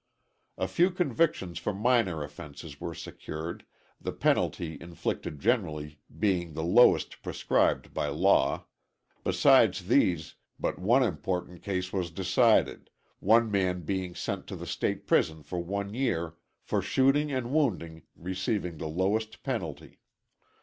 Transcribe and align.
A 0.57 0.67
few 0.67 0.89
convictions 0.89 1.59
for 1.59 1.75
minor 1.75 2.23
offenses 2.23 2.81
were 2.81 2.95
secured, 2.95 3.65
the 4.01 4.11
penalty 4.11 4.75
inflicted 4.81 5.39
generally 5.39 5.99
being 6.19 6.53
the 6.53 6.63
lowest 6.63 7.21
prescribed 7.21 7.93
by 7.93 8.07
law; 8.07 8.65
besides 9.23 9.85
these, 9.85 10.33
but 10.59 10.79
one 10.79 11.03
important 11.03 11.61
case 11.61 11.93
was 11.93 12.09
decided, 12.09 12.89
one 13.19 13.51
man 13.51 13.81
being 13.81 14.15
sent 14.15 14.47
to 14.47 14.55
the 14.55 14.65
State 14.65 15.05
prison 15.05 15.43
for 15.43 15.59
one 15.59 15.93
year 15.93 16.33
for 16.63 16.81
shooting 16.81 17.31
and 17.31 17.51
wounding, 17.51 18.01
receiving 18.15 18.79
the 18.79 18.87
lowest 18.89 19.43
penalty. 19.43 19.99